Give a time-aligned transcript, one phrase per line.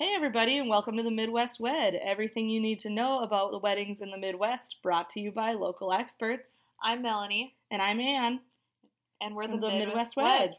[0.00, 1.94] Hey, everybody, and welcome to the Midwest Wed.
[1.94, 5.52] Everything you need to know about the weddings in the Midwest, brought to you by
[5.52, 6.62] local experts.
[6.82, 8.40] I'm Melanie, And I'm Ann,
[9.20, 10.24] and we're the, the Midwest, Midwest Wed.
[10.24, 10.56] Wed.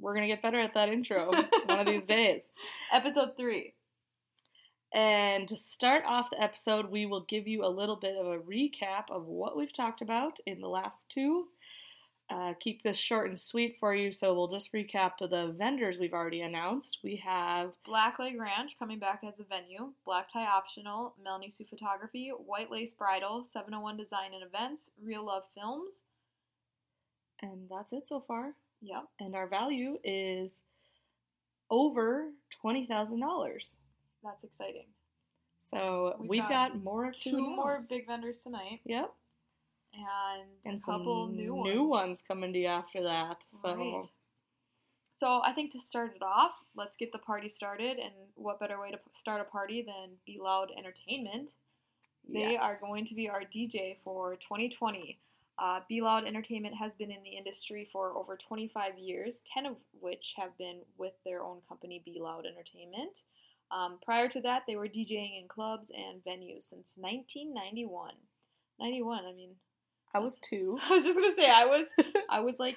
[0.00, 1.30] We're going to get better at that intro
[1.66, 2.40] one of these days.
[2.90, 3.74] Episode three.
[4.94, 8.38] And to start off the episode, we will give you a little bit of a
[8.38, 11.48] recap of what we've talked about in the last two.
[12.30, 16.14] Uh, keep this short and sweet for you, so we'll just recap the vendors we've
[16.14, 17.00] already announced.
[17.04, 19.92] We have Black Lake Ranch coming back as a venue.
[20.06, 25.42] Black Tie Optional, Melanie Sue Photography, White Lace Bridal, 701 Design and Events, Real Love
[25.54, 25.92] Films.
[27.42, 28.54] And that's it so far.
[28.80, 29.04] Yep.
[29.20, 30.62] And our value is
[31.70, 32.30] over
[32.64, 33.76] $20,000.
[34.22, 34.86] That's exciting.
[35.70, 39.12] So We've we've got got, more to Two more big vendors tonight, Yep.
[39.96, 42.20] And, And a couple some new new ones.
[42.20, 43.38] ones coming to you after that.
[43.62, 44.02] So Right.
[45.16, 47.98] So I think to start it off, let's get the party started.
[47.98, 51.50] And what better way to start a party than Be Loud Entertainment?
[52.28, 55.18] They are going to be our DJ for 2020.
[55.56, 59.76] Uh, Be Loud Entertainment has been in the industry for over 25 years, 10 of
[60.00, 63.20] which have been with their own company, Be Loud Entertainment.
[63.70, 68.14] Um, prior to that, they were DJing in clubs and venues since 1991.
[68.80, 69.50] 91, I mean,
[70.14, 70.78] I was two.
[70.88, 71.88] I was just gonna say I was,
[72.30, 72.76] I was like,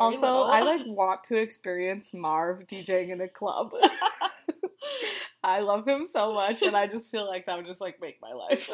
[0.00, 0.44] also, little.
[0.44, 3.72] I like want to experience Marv DJing in a club.
[5.44, 8.20] I love him so much, and I just feel like that would just like make
[8.20, 8.68] my life.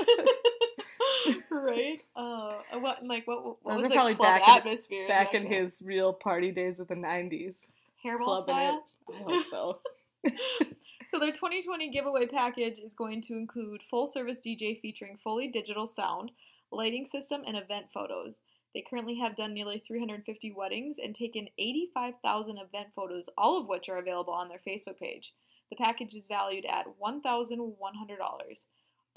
[1.50, 2.00] right?
[2.16, 3.44] Uh, what like what?
[3.62, 6.80] What Those was the probably club back in- atmosphere Back in his real party days
[6.80, 7.66] of the '90s,
[8.04, 8.84] hairball clubbing style?
[9.08, 9.14] it.
[9.14, 9.78] I hope so.
[11.10, 15.86] So their 2020 giveaway package is going to include full service DJ featuring fully digital
[15.86, 16.30] sound,
[16.72, 18.34] lighting system, and event photos.
[18.74, 23.88] They currently have done nearly 350 weddings and taken 85,000 event photos, all of which
[23.90, 25.34] are available on their Facebook page.
[25.70, 28.64] The package is valued at $1,100.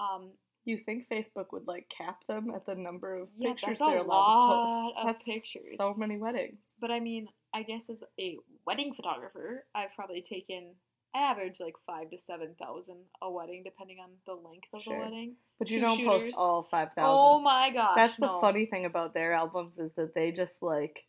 [0.00, 0.30] Um,
[0.64, 4.26] You think Facebook would like cap them at the number of Yeah, pictures they're allowed
[4.26, 4.94] to post?
[4.98, 5.76] of That's pictures.
[5.78, 6.58] So many weddings.
[6.80, 10.74] but I mean, I guess as a wedding photographer, I've probably taken
[11.16, 14.94] I average like five to seven thousand a wedding, depending on the length of Sure.
[14.94, 15.36] the wedding.
[15.58, 17.26] But you don't post all five thousand.
[17.26, 17.96] Oh my gosh!
[17.96, 18.40] That's the no.
[18.40, 21.04] funny thing about their albums is that they just like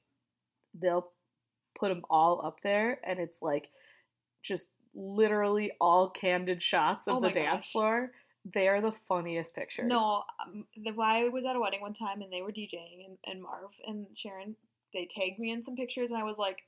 [0.73, 1.11] they'll
[1.77, 3.69] put them all up there, and it's like
[4.43, 7.71] just literally all candid shots of Oh the dance gosh.
[7.71, 8.11] floor.
[8.53, 9.87] They are the funniest pictures.
[9.87, 13.17] No, um, the, I was at a wedding one time and they were DJing and,
[13.25, 14.55] and Marv and Sharon.
[14.93, 16.59] They tagged me in some pictures and I was like,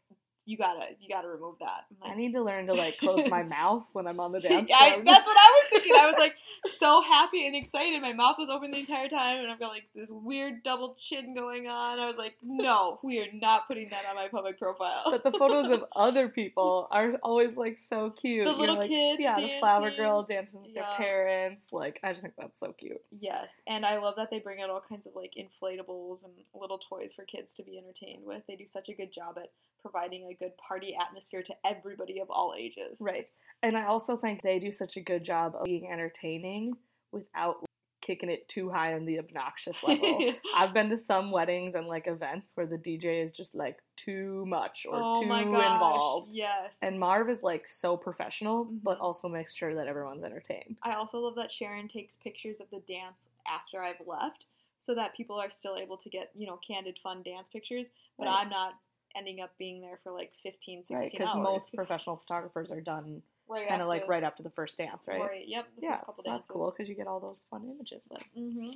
[0.49, 3.43] "You gotta, you gotta remove that." I'm I need to learn to like close my
[3.57, 4.79] mouth when I'm on the dance floor.
[4.81, 5.93] I, that's what I was thinking.
[5.95, 6.35] I was like
[6.79, 8.01] so happy and excited.
[8.01, 11.35] My mouth was open the entire time, and I've got like this weird double chin
[11.35, 11.99] going on.
[11.99, 15.03] I was like, no, we are not putting that on my public profile.
[15.11, 18.45] But the photos of other people are always like so cute.
[18.45, 20.81] The You're little like, kids yeah, the flower girl dancing with Yeah.
[20.81, 21.71] their parents.
[21.71, 23.01] Like, I just think that's so cute.
[23.19, 26.77] yes, and I love that they bring out all kinds of like inflatables and little
[26.79, 28.43] toys for kids to be entertained with.
[28.47, 29.49] They do such a good job at
[29.81, 32.97] providing a good party atmosphere to everybody of all ages.
[32.99, 33.29] Right.
[33.61, 36.73] And I also think they do such a good job of being entertaining
[37.11, 37.65] without
[38.01, 40.23] kicking it too high on the obnoxious level.
[40.55, 44.45] I've been to some weddings and like events where the DJ is just like too
[44.47, 46.33] much or oh too my involved.
[46.33, 46.79] Yes.
[46.81, 49.01] And Marv is like so professional, but Mhm.
[49.01, 50.77] also makes sure that everyone's entertained.
[50.81, 54.45] I also love that Sharon takes pictures of the dance after I've left
[54.79, 58.27] so that people are still able to get, you know, candid, fun dance pictures, but
[58.27, 58.41] Right.
[58.41, 58.75] I'm not
[59.15, 63.21] ending up being there for like 15, 16 Right, because most professional photographers are done
[63.49, 65.21] right kind of like right after the first dance, right?
[65.21, 65.67] Right, yep.
[65.75, 68.21] The Yeah, first couple so that's cool because you get all those fun images then.
[68.35, 68.69] hmm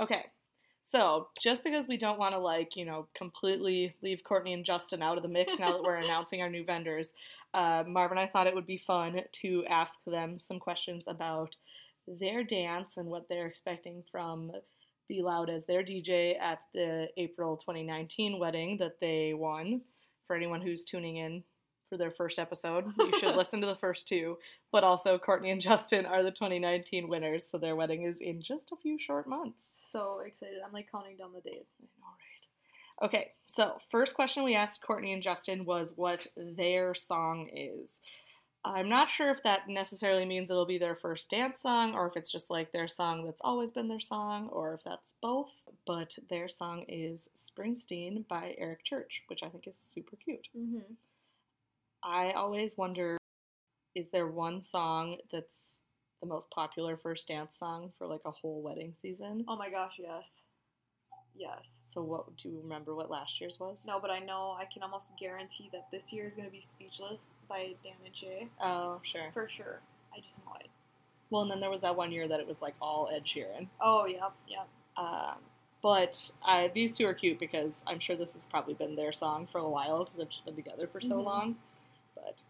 [0.00, 0.26] Okay.
[0.84, 5.02] So, just because we don't want to, like, you know, completely leave Courtney and Justin
[5.02, 7.12] out of the mix now that we're announcing our new vendors,
[7.54, 11.56] uh, Marv and I thought it would be fun to ask them some questions about
[12.06, 14.52] their dance and what they're expecting from
[15.08, 19.82] Be Loud as their DJ at the April 2019 wedding that they won.
[20.26, 21.44] For anyone who's tuning in
[21.88, 24.38] for their first episode, you should listen to the first two.
[24.72, 28.72] But also, Courtney and Justin are the 2019 winners, so their wedding is in just
[28.72, 29.74] a few short months.
[29.92, 30.58] So excited.
[30.66, 31.74] I'm like counting down the days.
[32.02, 33.06] All right.
[33.06, 38.00] Okay, so first question we asked Courtney and Justin was what their song is.
[38.66, 42.16] I'm not sure if that necessarily means it'll be their first dance song or if
[42.16, 45.52] it's just like their song that's always been their song or if that's both,
[45.86, 50.48] but their song is Springsteen by Eric Church, which I think is super cute.
[50.56, 50.94] Mm-hmm.
[52.02, 53.18] I always wonder
[53.94, 55.76] is there one song that's
[56.20, 59.44] the most popular first dance song for like a whole wedding season?
[59.46, 60.28] Oh my gosh, yes.
[61.38, 61.72] Yes.
[61.92, 63.78] So what do you remember what last year's was?
[63.86, 66.60] No, but I know I can almost guarantee that this year is going to be
[66.60, 68.48] Speechless by Dan and Shay.
[68.62, 69.30] Oh, sure.
[69.32, 69.80] For sure.
[70.14, 70.68] I just know it.
[71.30, 73.68] Well, and then there was that one year that it was like all Ed Sheeran.
[73.80, 74.68] Oh, yep, yep.
[74.96, 75.36] Um,
[75.82, 79.48] but uh, these two are cute because I'm sure this has probably been their song
[79.50, 81.24] for a while because they've just been together for so Mhm.
[81.24, 81.56] long.
[82.14, 82.42] But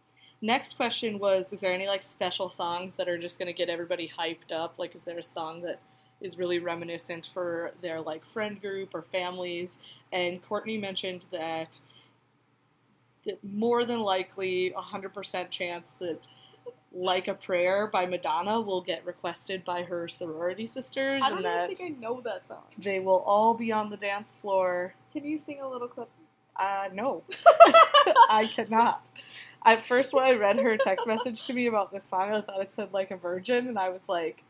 [0.42, 3.68] next question was: Is there any like special songs that are just going to get
[3.68, 4.78] everybody hyped up?
[4.78, 5.80] Like, is there a song that
[6.20, 9.70] is really reminiscent for their like friend group or families?
[10.12, 11.80] And Courtney mentioned that
[13.24, 16.26] that more than likely, a hundred percent chance that.
[16.92, 21.46] Like a Prayer by Madonna will get requested by her sorority sisters, I don't and
[21.46, 22.62] even that think I know that song.
[22.78, 24.94] they will all be on the dance floor.
[25.12, 26.08] Can you sing a little clip?
[26.56, 27.22] Uh, no,
[28.30, 29.10] I cannot.
[29.66, 32.62] At first, when I read her text message to me about this song, I thought
[32.62, 34.42] it said like a virgin, and I was like,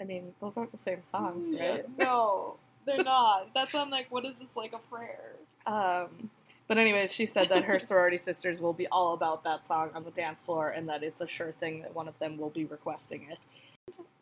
[0.00, 1.84] I mean, those aren't the same songs, right?
[1.98, 3.48] No, they're not.
[3.54, 5.32] That's why I'm like, what is this like a prayer?
[5.66, 6.30] Um,
[6.66, 10.04] but anyways, she said that her sorority sisters will be all about that song on
[10.04, 12.64] the dance floor, and that it's a sure thing that one of them will be
[12.64, 13.38] requesting it.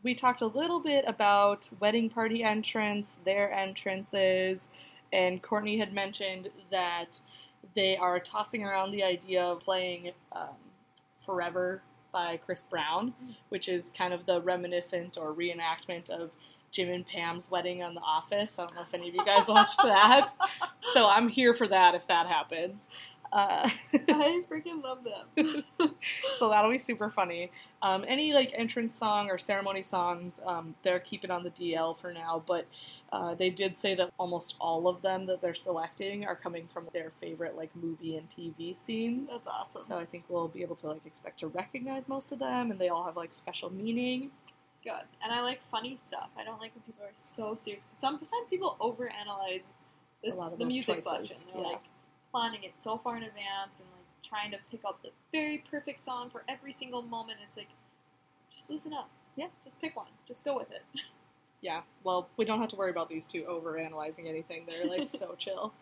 [0.02, 4.66] We talked a little bit about wedding party entrance, their entrances,
[5.12, 7.20] and Courtney had mentioned that
[7.74, 10.48] they are tossing around the idea of playing um,
[11.24, 11.80] "Forever"
[12.12, 13.14] by Chris Brown,
[13.48, 16.30] which is kind of the reminiscent or reenactment of
[16.70, 18.58] Jim and Pam's wedding on The Office.
[18.58, 20.34] I don't know if any of you guys watched that.
[20.92, 22.88] So I'm here for that if that happens.
[23.32, 23.72] Uh, I
[24.36, 25.64] just freaking love them.
[26.38, 27.50] so that'll be super funny.
[27.80, 32.12] Um, any like entrance song or ceremony songs, um, they're keeping on the DL for
[32.12, 32.66] now, but
[33.12, 36.88] uh, they did say that almost all of them that they're selecting are coming from
[36.92, 39.28] their favorite like movie and TV scenes.
[39.30, 39.82] That's awesome.
[39.88, 42.78] So I think we'll be able to like expect to recognize most of them, and
[42.78, 44.30] they all have like special meaning.
[44.84, 45.04] Good.
[45.22, 46.28] And I like funny stuff.
[46.36, 47.84] I don't like when people are so serious.
[47.94, 49.62] sometimes people overanalyze
[50.24, 51.36] this, A lot of the music choices, selection.
[51.52, 51.68] They're yeah.
[51.68, 51.82] like
[52.32, 56.00] planning it so far in advance and like trying to pick up the very perfect
[56.00, 57.38] song for every single moment.
[57.46, 57.68] It's like,
[58.52, 59.10] just loosen up.
[59.36, 59.48] Yeah.
[59.62, 60.06] Just pick one.
[60.26, 60.82] Just go with it.
[61.62, 64.64] Yeah, well, we don't have to worry about these two over analyzing anything.
[64.66, 65.72] They're like so chill.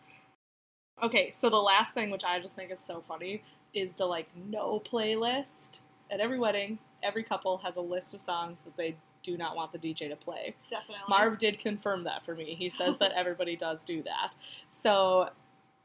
[1.01, 3.43] Okay, so the last thing, which I just think is so funny,
[3.73, 5.79] is the like no playlist.
[6.11, 9.71] At every wedding, every couple has a list of songs that they do not want
[9.71, 10.55] the DJ to play.
[10.69, 11.03] Definitely.
[11.09, 12.53] Marv did confirm that for me.
[12.53, 14.35] He says that everybody does do that.
[14.69, 15.29] So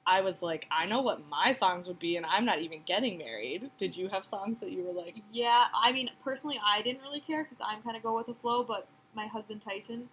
[0.07, 3.19] I was like, I know what my songs would be, and I'm not even getting
[3.19, 3.71] married.
[3.79, 7.21] Did you have songs that you were like, Yeah, I mean, personally, I didn't really
[7.21, 8.63] care because I'm kind of go with the flow.
[8.63, 10.09] But my husband Tyson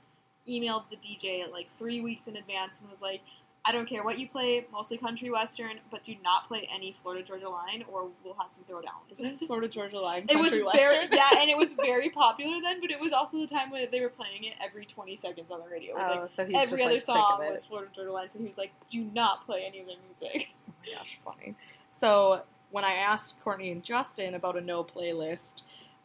[0.49, 3.21] emailed the DJ like three weeks in advance and was like,
[3.65, 7.23] "I don't care what you play, mostly country western, but do not play any Florida
[7.25, 10.97] Georgia Line, or we'll have some throwdowns." isn't Florida Georgia Line It was country very
[10.99, 11.17] western?
[11.17, 12.81] yeah, and it was very popular then.
[12.81, 15.61] But it was also the time when they were playing it every 20 seconds on
[15.61, 15.91] the radio.
[15.93, 18.29] It was Oh, like so he's every just, other like, song was Florida Georgia Line,
[18.29, 21.55] so he was like, "Do not play any of their music." Oh my gosh, funny.
[21.89, 25.61] So when I asked Courtney and Justin about a no playlist,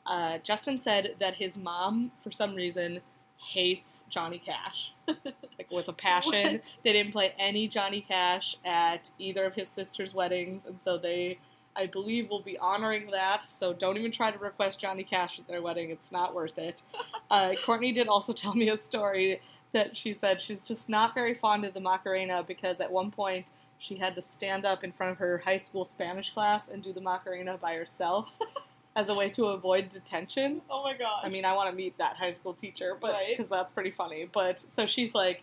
[0.06, 3.00] uh, Justin said that his mom, for some reason,
[3.38, 6.52] hates Johnny Cash, like with a passion.
[6.52, 6.76] What?
[6.84, 11.38] They didn't play any Johnny Cash at either of his sisters' weddings, and so they,
[11.74, 13.46] I believe, will be honoring that.
[13.48, 16.82] So don't even try to request Johnny Cash at their wedding; it's not worth it.
[17.30, 19.42] Uh, Courtney did also tell me a story
[19.72, 23.50] that she said she's just not very fond of the Macarena because at one point
[23.78, 26.90] she had to stand up in front of her high school Spanish class and do
[26.90, 28.30] the Macarena by herself
[28.96, 30.62] as a way to avoid detention.
[30.70, 31.20] Oh my god!
[31.22, 33.36] I mean, I want to meet that high school teacher, but Right.
[33.36, 34.28] because that's pretty funny.
[34.32, 35.42] But so she's like,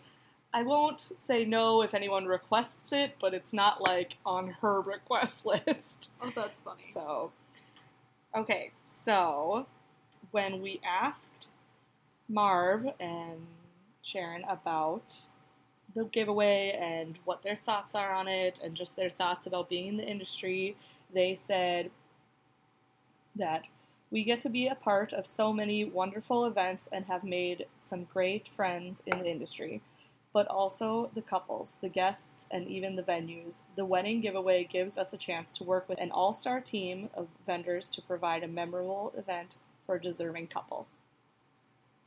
[0.54, 5.46] I won't say no if anyone requests it, but it's not like on her request
[5.46, 6.10] list.
[6.22, 6.84] oh, that's funny.
[6.94, 7.32] So,
[8.36, 9.68] okay, so
[10.32, 11.48] when we asked
[12.28, 13.46] Marv and
[14.02, 15.28] Sharon about
[15.96, 19.88] the giveaway and what their thoughts are on it and just their thoughts about being
[19.88, 20.76] in the industry,
[21.14, 21.90] they said
[23.36, 23.68] that
[24.12, 28.06] we get to be a part of so many wonderful events and have made some
[28.06, 29.82] great friends in the industry.
[30.32, 33.60] But also the couples, the guests, and even the venues.
[33.78, 37.28] The wedding giveaway gives us a chance to work with an all star team of
[37.46, 40.88] vendors to provide a memorable event for a deserving couple.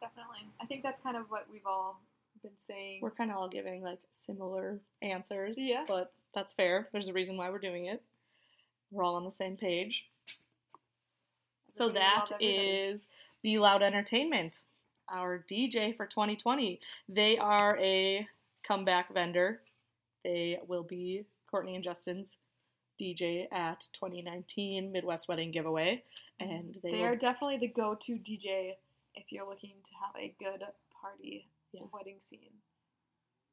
[0.01, 0.47] Definitely.
[0.61, 2.01] I think that's kind of what we've all
[2.43, 3.01] been saying.
[3.03, 5.57] We're kind of all giving like similar answers.
[5.59, 5.85] Yeah.
[5.89, 6.89] But that's fair.
[6.93, 8.03] There's a reason why we're doing it.
[8.91, 10.05] We're all on the same page.
[11.79, 12.47] So that is that love everybody.
[12.47, 13.07] is
[13.43, 14.61] Be Loud Entertainment,
[15.09, 16.81] our DJ for 2020.
[17.09, 18.27] They are a
[18.67, 19.61] comeback vendor.
[20.25, 22.37] They will be Courtney and Justin's
[23.01, 26.03] DJ at 2019 Midwest Wedding Giveaway,
[26.41, 28.73] and they, They will are definitely the go-to DJ
[29.15, 30.65] if you're looking to have a good
[31.01, 31.83] party Yeah.
[31.93, 32.51] wedding scene.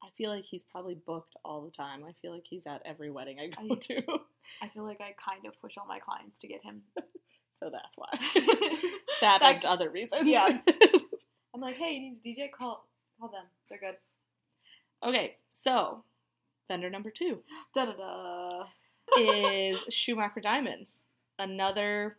[0.03, 2.03] I feel like he's probably booked all the time.
[2.07, 4.01] I feel like he's at every wedding I go I- to.
[4.61, 6.81] I feel like I kind of push all my clients to get him.
[7.59, 8.09] so that's why.
[9.21, 10.23] that, That- and other reasons.
[10.25, 10.59] Yeah.
[11.55, 12.51] I'm like, hey, you need a DJ?
[12.51, 12.85] Call
[13.19, 13.45] call them.
[13.69, 13.95] They're good.
[15.07, 16.03] okay, so
[16.67, 17.39] vendor number two
[17.73, 18.63] Da da da.
[19.17, 20.99] is Schumacher Diamonds,
[21.39, 22.17] another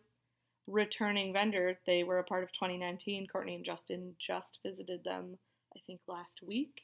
[0.65, 1.77] returning vendor.
[1.85, 3.27] They were a part of 2019.
[3.27, 5.37] Courtney and Justin just visited them,
[5.75, 6.81] I think, last week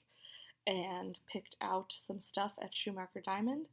[0.68, 3.66] and picked out some stuff at Schumacher Diamond.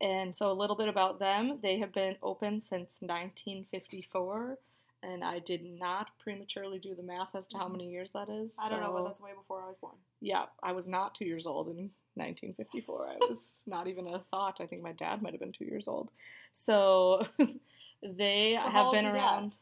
[0.00, 1.58] And so, a little bit about them.
[1.62, 4.58] They have been open since 1954,
[5.02, 7.72] and I did not prematurely do the math as to how mm-hmm.
[7.72, 8.56] many years that is.
[8.60, 9.94] I don't know, but that's way before I was born.
[10.20, 13.08] yeah, I was not two years old in 1954.
[13.08, 14.60] I was not even a thought.
[14.60, 16.10] I think my dad might have been two years old.
[16.54, 17.26] So
[18.02, 19.20] they Well, have been your dad?
[19.20, 19.56] around.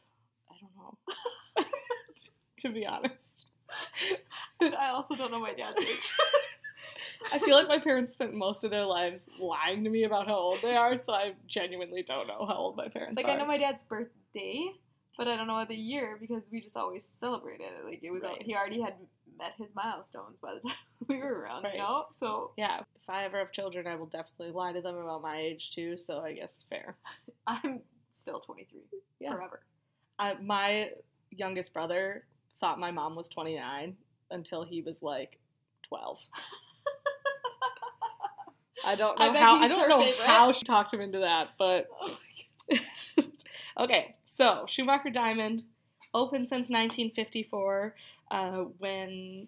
[0.49, 1.65] I don't know.
[2.57, 3.47] to be honest,
[4.61, 6.11] I also don't know my dad's age.
[7.31, 10.35] I feel like my parents spent most of their lives lying to me about how
[10.35, 10.97] old they are.
[10.97, 13.29] So I genuinely don't know how old my parents like are.
[13.29, 14.71] Like I know my dad's birthday,
[15.17, 17.85] but I don't know the year because we just always celebrated it.
[17.85, 18.95] Like it was al- he already had
[19.37, 20.77] met his milestones by the time
[21.07, 21.73] we were around, Right.
[21.73, 22.05] you know.
[22.15, 25.39] So yeah, if I ever have children, I will definitely lie to them about my
[25.39, 25.97] age too.
[25.97, 26.95] So I guess fair.
[27.47, 28.79] I'm still 23
[29.19, 29.31] Yeah.
[29.33, 29.61] forever.
[30.19, 30.91] I, my
[31.31, 32.25] youngest brother
[32.59, 33.95] thought my mom was 29
[34.31, 35.39] until he was like
[35.83, 36.19] 12.
[38.85, 40.25] I don't know bet how I don't know favorite.
[40.25, 42.17] how she talked him into that, but Oh
[43.79, 44.15] okay.
[44.27, 45.63] So Schumacher Diamond,
[46.13, 47.95] open since 1954.
[48.31, 49.47] Uh, when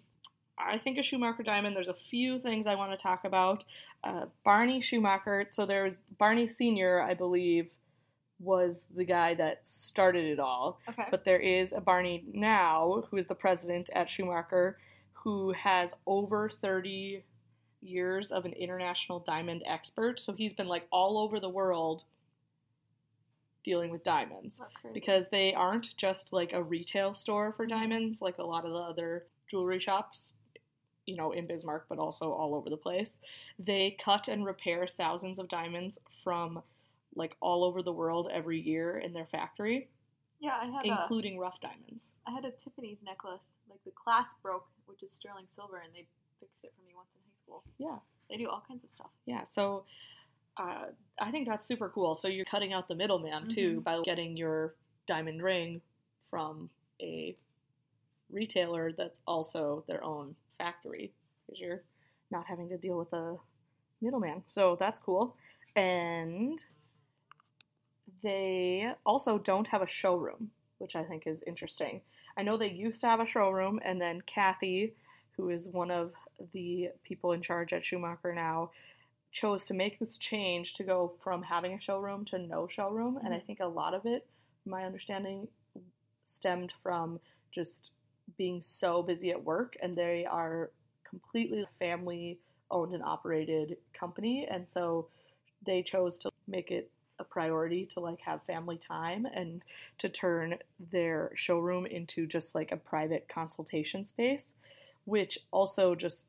[0.58, 3.64] I think of Schumacher Diamond, there's a few things I want to talk about.
[4.04, 5.46] Uh, Barney Schumacher.
[5.50, 7.70] So there's Barney Senior, I believe,
[8.38, 10.80] was the guy that started it all.
[10.88, 11.08] Okay.
[11.10, 14.78] But there is a Barney now who is the president at Schumacher
[15.12, 17.24] who has over 30
[17.86, 20.20] years of an international diamond expert.
[20.20, 22.04] So he's been like all over the world
[23.64, 24.94] dealing with diamonds That's crazy.
[24.94, 27.76] because they aren't just like a retail store for mm-hmm.
[27.76, 30.34] diamonds like a lot of the other jewelry shops
[31.04, 33.18] you know in Bismarck but also all over the place
[33.58, 36.62] they cut and repair thousands of diamonds from
[37.16, 39.88] like all over the world every year in their factory
[40.38, 43.54] yeah, I had a including rough diamonds I had a Tiffany's necklace.
[43.70, 46.06] Like the clasp broke, which is sterling silver, and they
[46.40, 47.62] fixed it for me once in high school.
[47.78, 47.96] yeah
[48.28, 49.10] They do all kinds of stuff.
[49.24, 49.84] Yeah, so
[50.56, 50.86] uh,
[51.20, 52.14] I think that's super cool.
[52.14, 53.84] So you're cutting out the middleman too Mhm.
[53.84, 54.74] by getting your
[55.06, 55.80] diamond ring
[56.30, 57.36] from a
[58.30, 61.12] retailer that's also their own factory
[61.46, 61.82] because you're
[62.30, 63.36] not having to deal with a
[64.00, 64.42] middleman.
[64.46, 65.36] So that's cool.
[65.76, 66.64] And
[68.22, 72.00] they also don't have a showroom, which I think is interesting.
[72.36, 74.94] I know they used to have a showroom, and then Kathy,
[75.36, 76.14] who is one of
[76.52, 78.70] the people in charge at Schumacher now,
[79.32, 83.18] chose to make this change to go from having a showroom to no showroom.
[83.22, 83.46] And I mm-hmm.
[83.46, 84.26] think a lot of it,
[84.64, 85.48] my understanding,
[86.24, 87.92] stemmed from just
[88.36, 90.70] being so busy at work, and they are
[91.08, 92.38] completely family
[92.70, 95.08] owned and operated company, and so
[95.64, 99.64] they chose to make it a priority to like have family time and
[99.98, 100.56] to turn
[100.90, 104.52] their showroom into just like a private consultation space
[105.06, 106.26] which also just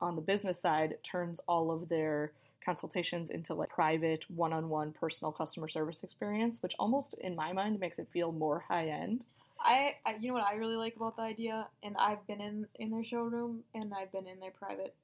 [0.00, 2.32] on the business side turns all of their
[2.64, 7.98] consultations into like private one-on-one personal customer service experience which almost in my mind makes
[7.98, 9.24] it feel more high end
[9.60, 12.66] I, I you know what I really like about the idea, and I've been in
[12.76, 14.94] in their showroom and I've been in their private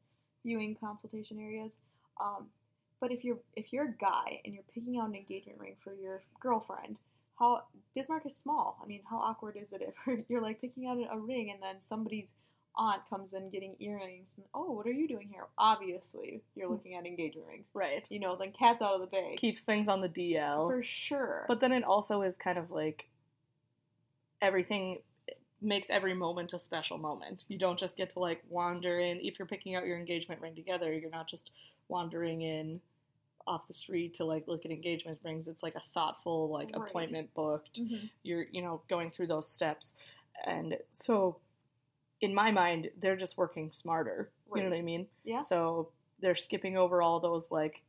[0.45, 1.77] viewing consultation areas.
[2.21, 2.47] Um,
[3.01, 5.93] but if you're if you're a guy and you're picking out an engagement ring for
[5.95, 6.97] your girlfriend,
[7.39, 7.65] how
[7.95, 8.79] Bismarck is small.
[8.83, 11.81] I mean, how awkward is it if you're like picking out a ring and then
[11.81, 12.31] somebody's
[12.77, 15.47] aunt comes in getting earrings and oh, what are you doing here?
[15.59, 16.73] Obviously, you're hmm.
[16.73, 17.67] looking at engagement rings.
[17.75, 20.83] right You know, then cat's out of the bag keeps things on the dl for
[20.83, 21.45] sure.
[21.49, 23.09] But then it also is kind of like
[24.43, 24.99] everything
[25.61, 27.45] makes every moment a special moment.
[27.49, 29.21] You don't just get to like wander in.
[29.21, 31.51] If you're picking out your engagement ring together, you're not just
[31.89, 32.81] wandering in
[33.47, 35.49] off the street to like look at engagement rings.
[35.49, 36.89] It's like a thoughtful like Right.
[36.89, 37.81] appointment booked.
[37.81, 38.11] Mhm.
[38.23, 39.95] You're you know going through those steps,
[40.45, 41.37] and so
[42.21, 44.31] in my mind, they're just working smarter.
[44.55, 45.09] You know what I mean?
[45.25, 45.41] Yeah.
[45.41, 47.83] So they're skipping over all those like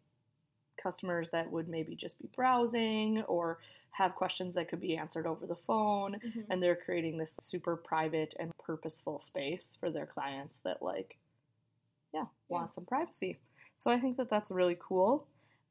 [0.77, 3.59] customers that would maybe just be browsing or
[3.91, 6.45] have questions that could be answered over the phone Mhm.
[6.49, 11.17] and they're creating this super private and purposeful space for their clients that like
[12.13, 12.27] yeah, Yeah.
[12.49, 13.39] want some privacy
[13.77, 15.27] so i think that that's really cool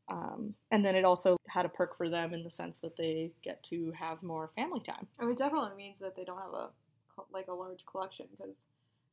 [0.08, 3.32] um, and then it also had a perk for them in the sense that they
[3.42, 5.06] get to have more family time.
[5.18, 6.68] I mean, it definitely means that they don't have a
[7.32, 8.58] like a large collection because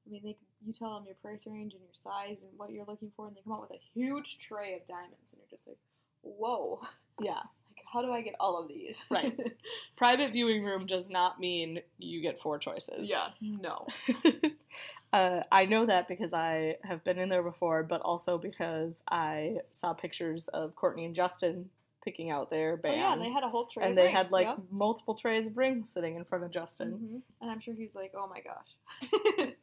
[0.05, 2.85] I mean, they you tell them your price range and your size and what you're
[2.85, 5.67] looking for, and they come out with a huge tray of diamonds, and you're just
[5.67, 5.77] like,
[6.21, 6.81] whoa,
[7.21, 7.41] yeah
[7.91, 9.01] how do I get all of these?
[9.09, 9.37] Right.
[9.97, 13.09] Private viewing room does not mean you get four choices.
[13.09, 13.29] yeah.
[13.41, 13.87] No.
[15.13, 19.57] uh, I know that because I have been in there before, but also because I
[19.71, 21.69] saw pictures of Courtney and Justin
[22.03, 23.85] picking out their Oh, yeah, and they had a whole tray.
[23.85, 24.57] and they rings, had like yep.
[24.71, 26.91] multiple trays of rings sitting in front of Justin.
[26.93, 27.21] Mhm.
[27.41, 29.51] And I'm sure he's like, oh my gosh.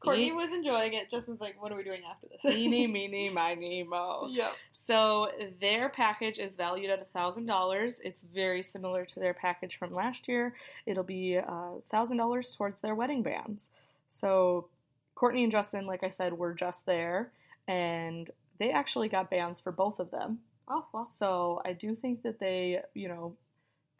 [0.00, 1.10] Courtney was enjoying it.
[1.10, 2.54] Justin's like, what are we doing after this?
[2.54, 4.28] Eeny, meeny, miny, mo.
[4.30, 4.52] Yep.
[4.72, 5.28] So
[5.60, 8.00] their package is valued at thousand dollars.
[8.04, 10.54] It's very similar to their package from last year.
[10.84, 13.68] It'll be uh, thousand dollars towards their wedding bands.
[14.08, 14.68] So
[15.14, 17.32] Courtney and Justin, like I said, were just there,
[17.66, 20.40] and they actually got bands for both of them.
[20.68, 21.04] Oh, well.
[21.04, 23.34] So I do think that they, you know,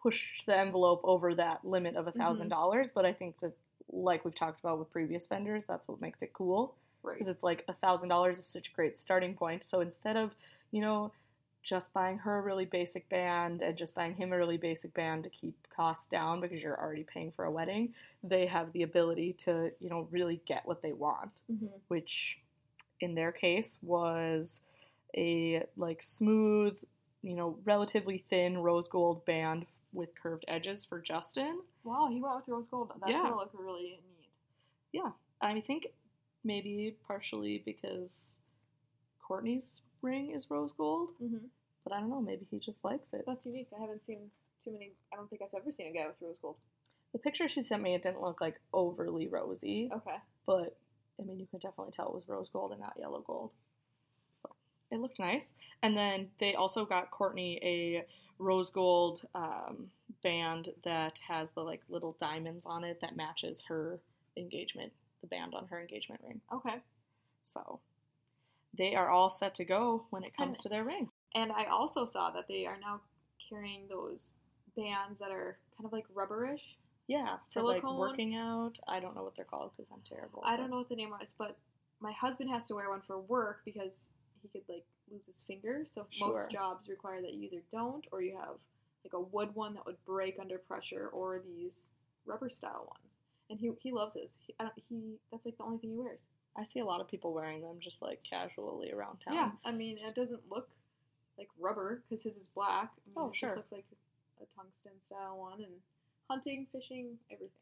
[0.02, 2.60] pushed the envelope over that limit of thousand mm-hmm.
[2.60, 2.90] dollars.
[2.94, 3.52] But I think that,
[3.90, 7.18] like we've talked about with previous vendors, that's what makes it cool Right.
[7.18, 9.64] because it's like a thousand dollars is such a great starting point.
[9.64, 10.34] So instead of
[10.72, 11.12] you know
[11.62, 15.24] just buying her a really basic band and just buying him a really basic band
[15.24, 19.32] to keep costs down because you're already paying for a wedding, they have the ability
[19.34, 22.38] to you know really get what they want, hmm which
[23.00, 24.60] in their case was
[25.16, 26.76] a like smooth,
[27.22, 29.66] you know, relatively thin rose gold band
[29.96, 31.60] with curved edges for Justin.
[31.84, 32.92] Wow, he went with rose gold.
[33.00, 33.22] That's Yeah.
[33.22, 34.30] gonna look really neat.
[34.92, 35.88] Yeah, I think
[36.44, 38.34] maybe partially because
[39.20, 41.46] Courtney's ring is rose gold, Mm-hmm.
[41.84, 43.24] but I don't know, maybe he just likes it.
[43.26, 43.68] That's unique.
[43.76, 44.30] I haven't seen
[44.62, 44.92] too many.
[45.12, 46.56] I don't think I've ever seen a guy with rose gold.
[47.12, 50.16] The picture she sent me, it didn't look like overly rosy, Okay.
[50.44, 50.76] but
[51.18, 53.52] I mean, you could definitely tell it was rose gold and not yellow gold.
[54.90, 55.52] It looked nice.
[55.82, 58.04] And then they also got Courtney a
[58.38, 59.88] rose gold um,
[60.22, 63.98] band that has the like little diamonds on it that matches her
[64.36, 66.40] engagement, the band on her engagement ring.
[66.52, 66.76] Okay.
[67.44, 67.80] So
[68.76, 71.08] they are all set to go when it comes And- to their ring.
[71.34, 73.00] And I also saw that they are now
[73.50, 74.32] carrying those
[74.76, 76.62] bands that are kind of like rubberish.
[77.08, 77.98] Yeah, for like Silicone?
[77.98, 78.78] working out.
[78.88, 80.42] I don't know what they're called because I'm terrible.
[80.44, 81.56] I don't know what the name was, but
[82.00, 84.08] my husband has to wear one for work because
[84.52, 85.84] he could like lose his finger.
[85.86, 86.28] So Sure.
[86.28, 88.56] most jobs require that you either don't or you have
[89.04, 91.86] like a wood one that would break under pressure or these
[92.24, 93.18] rubber style ones.
[93.50, 94.30] And he he loves his.
[94.40, 96.20] He, I don't, he that's like the only thing he wears.
[96.56, 99.34] I see a lot of people wearing them just like casually around town.
[99.34, 100.68] Yeah, I mean it doesn't look
[101.38, 102.90] like rubber because his is black.
[102.96, 103.48] I mean, Oh, it sure.
[103.50, 103.84] just looks like
[104.42, 105.72] a tungsten style one and
[106.28, 107.52] hunting, fishing, everything.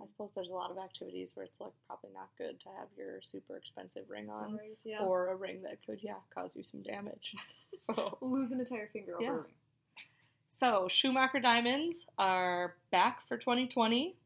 [0.00, 2.88] I suppose there's a lot of activities where it's like probably not good to have
[2.96, 5.00] your super expensive ring on, Right, yeah.
[5.00, 7.34] or a ring that could yeah cause you some damage.
[7.74, 9.30] so lose an entire finger over Yeah.
[9.30, 9.52] a ring.
[10.48, 14.16] so Schumacher diamonds are back for 2020.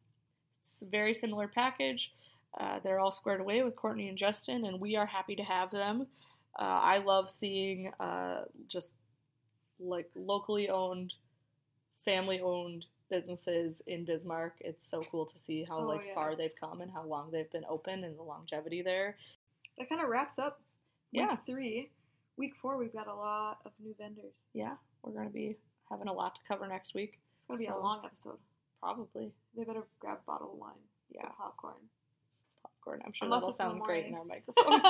[0.63, 2.13] It's a very similar package.
[2.59, 5.71] Uh, they're all squared away with Courtney and Justin, and we are happy to have
[5.71, 6.07] them.
[6.59, 8.93] Uh, I love seeing uh, just
[9.79, 11.13] like locally owned,
[12.07, 14.55] family owned businesses in Bismarck.
[14.61, 17.51] It's so cool to see how Oh, like far they've come and how long they've
[17.51, 19.17] been open and the longevity there.
[19.79, 20.61] That kind of wraps up
[21.13, 21.37] week Yeah.
[21.37, 21.91] three.
[22.37, 24.35] Week four, we've got a lot of new vendors.
[24.53, 25.57] Yeah, we're gonna be
[25.91, 27.19] having a lot to cover next week.
[27.39, 28.39] It's gonna be a long episode.
[28.81, 30.75] Probably They better grab a bottle of wine,
[31.11, 31.23] Yeah.
[31.23, 31.89] some popcorn.
[32.63, 33.01] popcorn.
[33.07, 34.81] I'm sure Unless that'll it's in the sound great in our microphone.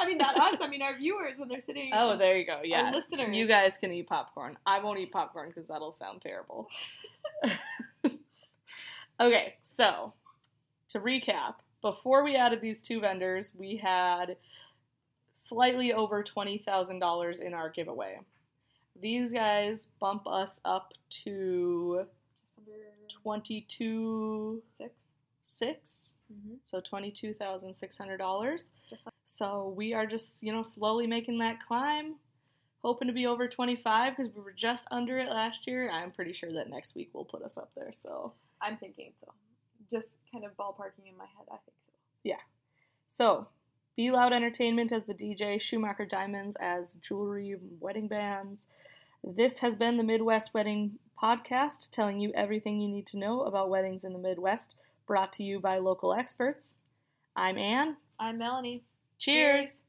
[0.00, 0.60] I mean, not us.
[0.60, 1.90] I mean, our viewers when they're sitting.
[1.94, 2.60] oh, there you go.
[2.64, 3.34] Yeah, listeners.
[3.36, 4.58] You guys can eat popcorn.
[4.66, 6.68] I won't eat popcorn because that'll sound terrible.
[9.20, 10.12] okay, so
[10.88, 14.36] to recap, before we added these two vendors, we had
[15.32, 18.18] slightly over twenty thousand dollars in our giveaway.
[19.00, 20.92] These guys bump us up
[21.24, 22.04] to
[22.42, 22.72] Just under
[23.08, 24.92] twenty-two six.
[25.44, 26.14] six.
[26.32, 26.54] Mm-hmm.
[26.64, 28.72] So twenty-two thousand six hundred dollars.
[29.26, 32.16] So we are just you know slowly making that climb,
[32.82, 35.90] hoping to be over twenty-five because we were just under it last year.
[35.90, 37.92] I'm pretty sure that next week will put us up there.
[37.96, 39.32] So I'm thinking so.
[39.90, 41.46] Just kind of ballparking in my head.
[41.48, 41.92] I think so.
[42.22, 42.40] Yeah.
[43.08, 43.48] So
[43.96, 48.66] Be Loud Entertainment as the DJ, Schumacher Diamonds as jewelry, wedding bands.
[49.24, 53.70] This has been the Midwest Wedding Podcast, telling you everything you need to know about
[53.70, 54.76] weddings in the Midwest.
[55.06, 56.74] Brought to you by local experts.
[57.34, 57.96] I'm Anne.
[58.20, 58.84] I'm Melanie.
[59.18, 59.80] Cheers.